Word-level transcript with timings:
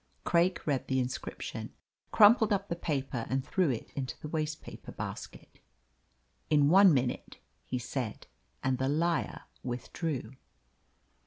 Craik 0.23 0.65
read 0.65 0.87
the 0.87 0.99
inscription, 0.99 1.75
crumpled 2.09 2.51
up 2.51 2.69
the 2.69 2.75
paper, 2.75 3.27
and 3.29 3.45
threw 3.45 3.69
it 3.69 3.91
into 3.93 4.19
the 4.19 4.27
waste 4.27 4.59
paper 4.63 4.91
basket. 4.91 5.59
"In 6.49 6.69
one 6.69 6.91
minute," 6.91 7.37
he 7.67 7.77
said, 7.77 8.25
and 8.63 8.79
the 8.79 8.89
liar 8.89 9.43
withdrew. 9.61 10.31